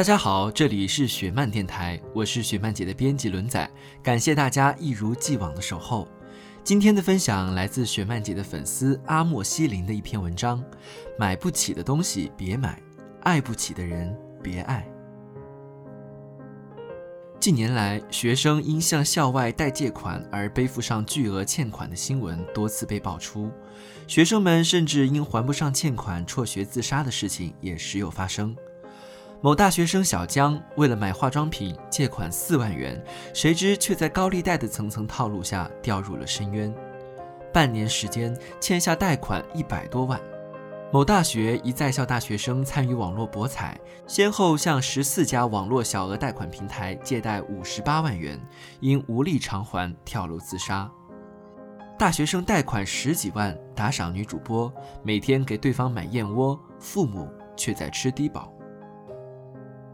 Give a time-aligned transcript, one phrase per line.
[0.00, 3.70] 大家好，这里是雪漫电台，我是雪漫姐的编辑轮仔，
[4.02, 6.08] 感谢大家一如既往的守候。
[6.64, 10.64] 今天的分享来自雪漫姐的粉丝阿莫西林的一篇文章：
[11.18, 12.80] 买不起的东西别买，
[13.24, 14.88] 爱不起的人别爱。
[17.38, 23.50] 近年来，学生因向校外贷借款而背负上巨额欠款的新闻多次被爆出，
[24.06, 28.56] 学生们甚至因还不上欠款辍学自杀的事情也时有发生。
[29.42, 33.02] 某大学生小江为了买化妆品借款四万元，
[33.32, 36.74] 谁知却在高利贷的层层套路下掉入了深渊。
[37.50, 40.20] 半年时间欠下贷款一百多万。
[40.92, 48.38] 某大学一在校大学生参与网络博彩，先后向十四家网络小额贷款平台借贷五十八万元，
[48.80, 50.90] 因无力偿还跳楼自杀。
[51.98, 54.70] 大学生贷款十几万打赏女主播，
[55.02, 58.52] 每天给对方买燕窝，父母却在吃低保。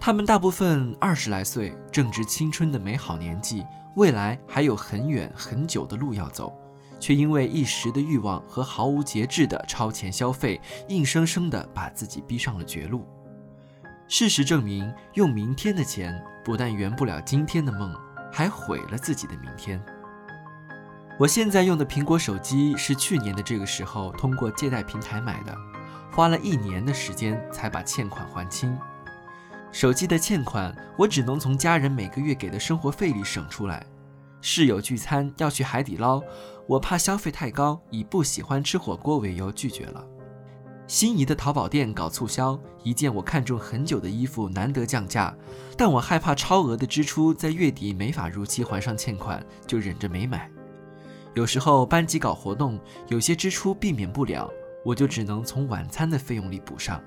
[0.07, 6.57] 他们大部分二十来岁，正值青春的美好年纪，未来还有很远很久的路要走，
[7.01, 13.05] 却因为一时的欲望和毫无节制的超前消费，硬生生的把自己逼上了绝路。
[14.07, 17.93] 事实证明，用明天的钱不但圆不了今天的梦，
[18.31, 19.85] 还毁了自己的明天。
[21.19, 25.53] 我现在用的苹果手机是去年的这个时候通过借贷平台买的，
[26.13, 28.79] 花了一年的时间才把欠款还清。
[29.73, 33.85] 手机的欠款，我只能从家人每个月给的生活费里省出来。
[34.41, 36.23] 室友聚餐要去海底捞，
[36.67, 40.05] 我怕消费太高，以不喜欢吃火锅为由拒绝了。
[40.87, 45.35] 心仪的淘宝店搞促销，一件我看中很久的衣服难得降价，
[45.77, 50.49] 但我害怕超额的支出在月底没法如期还上欠款，就忍着没买。
[51.35, 54.49] 有时候班级搞活动，有些支出避免不了，
[54.85, 57.03] 我就只能从晚餐的费用里补上。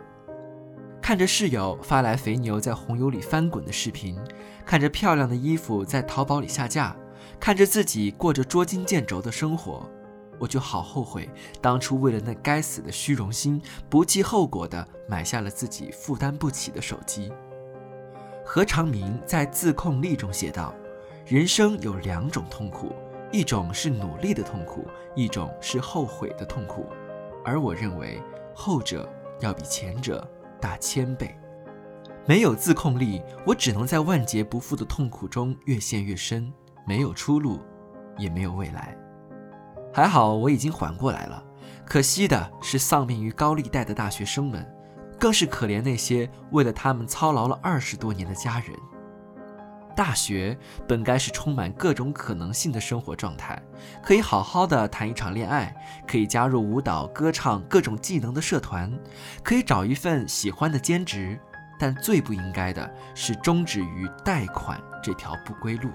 [1.10, 4.16] 看着室友发来肥牛在红油里翻滚的视频，
[4.64, 6.96] 看着漂亮的衣服在淘宝里下架，
[7.40, 9.90] 看着自己过着捉襟见肘的生活，
[10.38, 11.28] 我就好后悔
[11.60, 13.60] 当初为了那该死的虚荣心，
[13.90, 17.34] 不计后果的买下了自己负担不起的手机。
[18.46, 20.76] 何长明在《自控力》中写道
[21.26, 22.94] ：“人生有两种痛苦，
[23.32, 26.86] 一种是努力的痛苦，一种是后悔的痛苦。
[27.44, 28.22] 而我认为
[28.54, 30.24] 后者要比前者。”
[30.60, 31.38] 大千倍，
[32.28, 36.52] 没有自控力，我只能在万劫不复的痛苦中越陷越深，
[36.86, 37.60] 没有出路，
[38.18, 38.96] 也没有未来。
[39.94, 41.44] 还好我已经缓过来了，
[41.86, 44.66] 可惜的是丧命于高利贷的大学生们，
[45.20, 48.78] 更是可怜那些为了他们操劳了二十多年的家人。
[50.00, 53.62] 大学本该是充满各种可能性的生活状态，
[54.02, 55.76] 可以好好的谈一场恋爱，
[56.08, 58.90] 可以加入舞蹈、歌唱各种技能的社团，
[59.44, 61.38] 可以找一份喜欢的兼职，
[61.78, 65.90] 但最不应该的是终止于贷款这条不归路。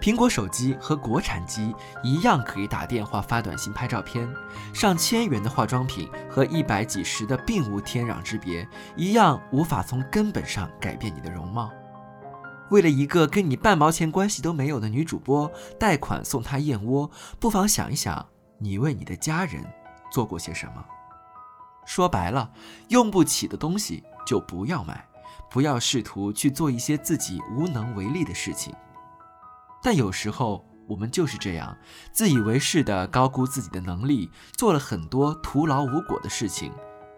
[0.00, 4.26] 苹果手机和国产机一样，可以打电话、发短信、拍照片；
[4.74, 11.70] 上千元的化妆品和一百几十的并无天壤之别，一样无法从根本上改变你的容貌。
[12.70, 18.26] 为了一个跟你半毛钱关系都没有的女主播贷款送她燕窝，不妨想一想，
[18.58, 19.64] 你为你的家人
[20.10, 20.84] 做过些什么？
[21.84, 22.52] 说白了，
[22.88, 25.04] 用不起的东西就不要买，
[25.50, 28.72] 不要试图去做一些自己无能为力的事情。
[29.82, 31.76] 但有时候我们就是这样，
[32.12, 36.72] 自以为是的高估自己的能力，做了很多徒劳无果的事情，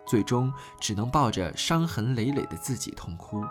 [0.07, 0.51] 最终
[0.81, 3.45] 只能抱着伤痕累累的自己痛哭。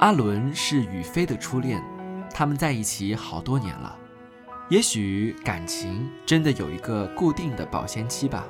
[0.00, 1.82] 阿伦是雨飞的初恋，
[2.32, 3.98] 他们在一起好多年了。
[4.68, 8.46] 也许感情真的有一个固定的保鲜期吧。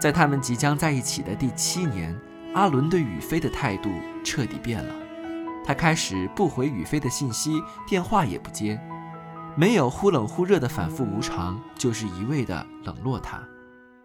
[0.00, 2.16] 在他们即将在一起的第七年，
[2.54, 3.90] 阿伦对雨飞的态度
[4.22, 4.94] 彻底变了。
[5.64, 8.80] 他开始不回雨飞的信息，电话也不接，
[9.56, 13.42] 没有忽冷忽热的反复无常，就是一味的冷落他。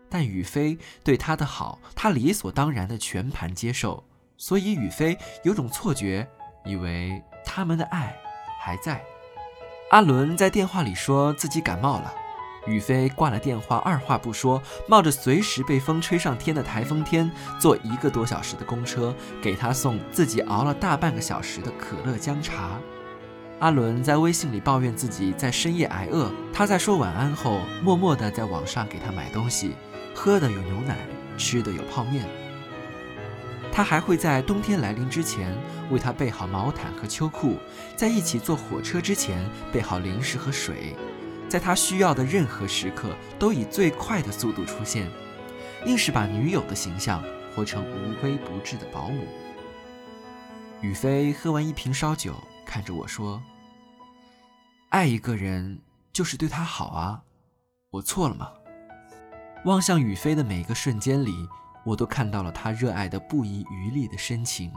[0.10, 4.04] 但雨飞对他的好，他理所当然的全盘接受，
[4.38, 6.28] 所以雨飞有种错觉，
[6.66, 8.16] 以为他们的爱
[8.62, 9.02] 还在。
[9.92, 12.14] 阿伦在电话里说自己感冒了，
[12.66, 17.30] 雨飞挂了电话，二话不说，冒着随时被风吹上天的台风天，
[17.60, 22.72] 坐一个多小时的公车给他送自己熬了大半个小时的可乐姜茶。
[23.60, 29.76] 阿伦在微信里抱怨自己在深夜挨饿，他在说晚安后，默默地在网上给他买东西，
[30.16, 30.98] 喝的有牛奶，
[31.38, 32.26] 吃的有泡面。
[33.76, 35.58] 他还会在冬天来临之前
[35.90, 37.58] 为他备好毛毯和秋裤，
[37.96, 40.96] 在一起坐火车之前备好零食和水，
[41.50, 45.10] 在他需要的任何时刻都以最快的速度出现，
[45.88, 47.24] 硬是把女友的形象
[47.56, 49.26] 活成无微不至的保姆。
[50.82, 53.42] 雨飞喝完一瓶烧酒，看着我说
[54.90, 55.80] ：“爱一个人
[56.12, 57.24] 就是对他好啊，
[57.90, 58.52] 我错了吗？”
[59.66, 61.50] 望向雨飞的每个瞬间里。
[61.86, 64.72] 我都看到了他热爱的不遗余力的深情，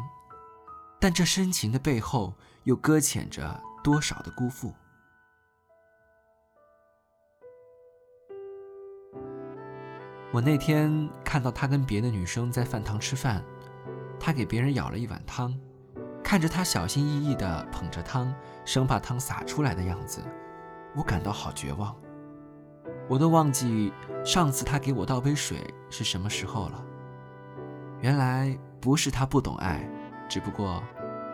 [1.00, 4.74] 但这深情的背后又搁浅着多少的辜负？
[10.32, 13.42] 我那天看到他跟别的女生在饭堂吃饭，
[14.18, 15.58] 他给别人舀了一碗汤，
[16.22, 20.20] 看着他小心翼翼地捧着汤，生怕汤洒出来的样子，
[20.94, 21.96] 我感到好绝望。
[23.08, 23.92] 我都忘记
[24.24, 26.84] 上次他给我倒杯水是什么时候了。
[28.06, 29.84] 原来不是他不懂爱，
[30.28, 30.80] 只不过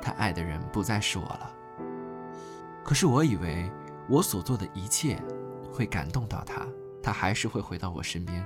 [0.01, 1.55] 他爱的人不再是我了。
[2.83, 3.71] 可是我以为
[4.09, 5.21] 我所做的一切
[5.71, 6.67] 会感动到他，
[7.03, 8.43] 他还是会回到我身边。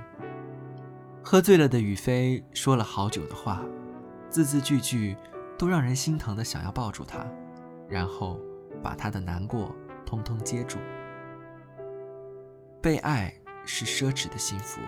[1.23, 3.63] 喝醉了的雨飞说了好久的话，
[4.29, 5.15] 字字句句
[5.57, 7.25] 都让人心疼的想要抱住他，
[7.87, 8.37] 然后
[8.83, 9.73] 把他的难过
[10.05, 10.79] 通通接住。
[12.81, 13.33] 被爱
[13.63, 14.81] 是奢侈的幸福，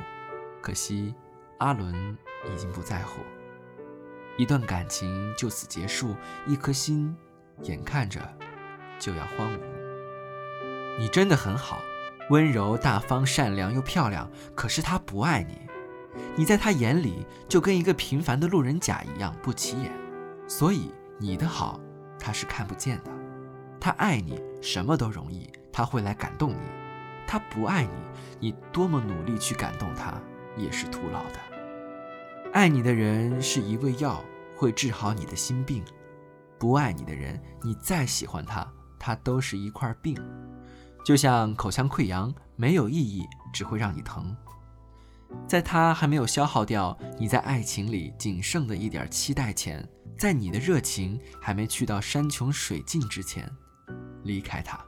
[0.61, 1.15] 可惜
[1.59, 2.17] 阿伦。
[2.49, 3.21] 已经不在乎，
[4.37, 6.15] 一段感情就此结束，
[6.47, 7.13] 一颗心
[7.63, 8.21] 眼看着
[8.97, 9.59] 就要荒芜。
[10.97, 11.81] 你真的很好，
[12.29, 15.67] 温柔、大方、善良又漂亮，可是他不爱你，
[16.37, 19.91] 你在他眼里就跟一个平凡的路人甲一样不起眼，
[20.47, 21.77] 所以你的好
[22.17, 23.11] 他是看不见的。
[23.81, 26.61] 他爱你什么都容易，他会来感动你；
[27.27, 27.91] 他不爱你，
[28.39, 30.13] 你多么努力去感动他
[30.59, 31.39] 也是徒劳的。
[32.53, 34.23] 爱你的人是一味药，
[34.55, 35.83] 会治好你的心病；
[36.57, 38.67] 不爱你的人，你再喜欢他，
[38.99, 40.15] 他都是一块病。
[41.05, 44.35] 就像口腔溃疡，没有意义，只会让你疼。
[45.47, 53.47] 在他还没有消耗掉你在爱情里仅剩的一点期待前，在你的热情还没去到山穷水尽之前，
[54.23, 54.83] 离开他。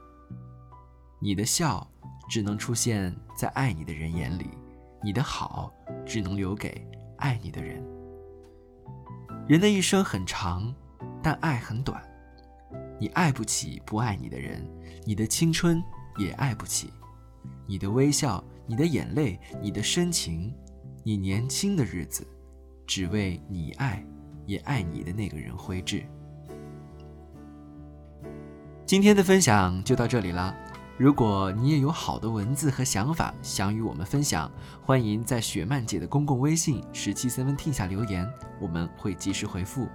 [1.20, 1.88] 你的笑
[2.28, 4.50] 只能出现在爱你的人眼里，
[5.02, 5.72] 你的好
[6.06, 6.86] 只能留给。
[7.18, 7.80] 爱你的人，
[9.46, 10.74] 人的一生很长，
[11.22, 12.02] 但爱很短。
[12.98, 14.68] 你爱不起不爱你的人，
[15.04, 15.80] 你的青春
[16.18, 16.92] 也爱不起。
[17.64, 20.52] 你的微笑，你的眼泪，你的深情，
[21.04, 22.26] 你年轻的日子，
[22.88, 24.04] 只为你爱
[24.44, 26.04] 也爱你的那个人挥之。
[28.84, 30.52] 今天的分享就到这里了。
[31.02, 34.48] 如果你也有好的文字和想法想与我们分享，
[34.80, 38.24] 欢迎在雪漫姐的公共微信十七 seventeen 下留言，
[38.60, 39.88] 我们会及时回复。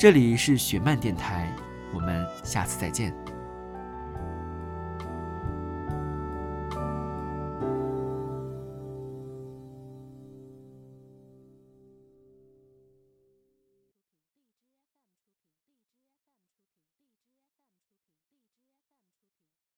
[0.00, 1.54] 这里是雪漫电台，
[1.92, 3.14] 我们下次再见。